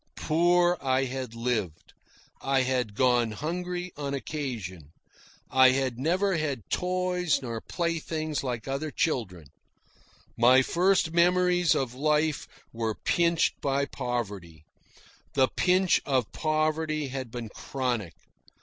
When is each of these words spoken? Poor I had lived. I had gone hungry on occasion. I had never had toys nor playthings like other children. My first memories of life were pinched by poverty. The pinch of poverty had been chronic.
Poor 0.17 0.79
I 0.81 1.03
had 1.03 1.35
lived. 1.35 1.93
I 2.41 2.63
had 2.63 2.95
gone 2.95 3.33
hungry 3.33 3.91
on 3.95 4.15
occasion. 4.15 4.93
I 5.51 5.69
had 5.73 5.99
never 5.99 6.37
had 6.37 6.67
toys 6.71 7.39
nor 7.43 7.61
playthings 7.61 8.43
like 8.43 8.67
other 8.67 8.89
children. 8.89 9.49
My 10.35 10.63
first 10.63 11.11
memories 11.11 11.75
of 11.75 11.93
life 11.93 12.47
were 12.73 12.95
pinched 12.95 13.61
by 13.61 13.85
poverty. 13.85 14.65
The 15.35 15.49
pinch 15.49 16.01
of 16.03 16.31
poverty 16.31 17.09
had 17.09 17.29
been 17.29 17.49
chronic. 17.49 18.13